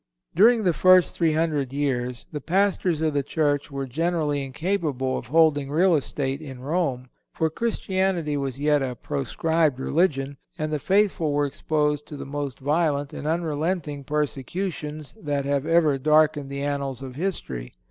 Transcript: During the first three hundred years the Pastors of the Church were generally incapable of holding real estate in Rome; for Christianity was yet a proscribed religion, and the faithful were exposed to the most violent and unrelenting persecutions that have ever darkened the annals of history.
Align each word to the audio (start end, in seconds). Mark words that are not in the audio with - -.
During 0.33 0.63
the 0.63 0.73
first 0.73 1.15
three 1.15 1.33
hundred 1.33 1.71
years 1.71 2.25
the 2.31 2.41
Pastors 2.41 3.03
of 3.03 3.13
the 3.13 3.21
Church 3.21 3.69
were 3.69 3.85
generally 3.85 4.43
incapable 4.43 5.15
of 5.15 5.27
holding 5.27 5.69
real 5.69 5.95
estate 5.95 6.41
in 6.41 6.59
Rome; 6.59 7.09
for 7.33 7.51
Christianity 7.51 8.35
was 8.35 8.57
yet 8.57 8.81
a 8.81 8.95
proscribed 8.95 9.79
religion, 9.79 10.37
and 10.57 10.73
the 10.73 10.79
faithful 10.79 11.31
were 11.33 11.45
exposed 11.45 12.07
to 12.07 12.17
the 12.17 12.25
most 12.25 12.57
violent 12.57 13.13
and 13.13 13.27
unrelenting 13.27 14.03
persecutions 14.03 15.13
that 15.21 15.45
have 15.45 15.67
ever 15.67 15.99
darkened 15.99 16.49
the 16.49 16.63
annals 16.63 17.03
of 17.03 17.13
history. 17.13 17.71